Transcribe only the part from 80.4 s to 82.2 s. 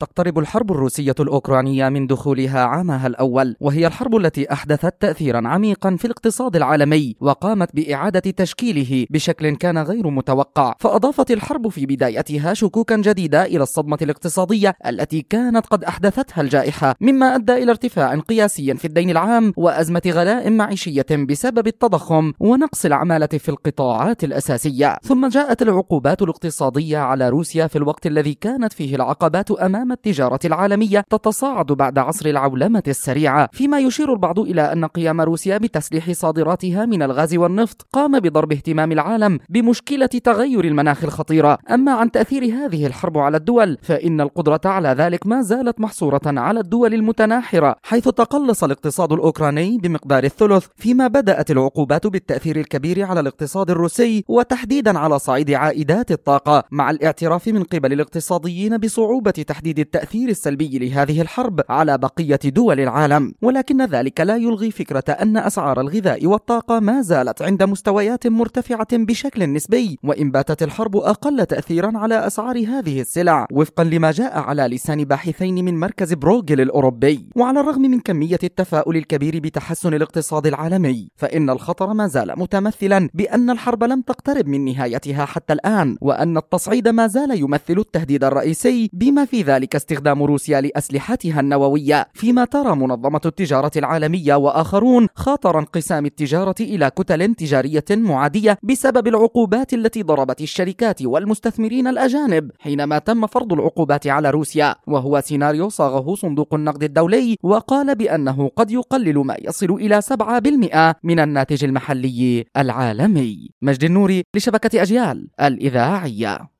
العالمي فإن الخطر ما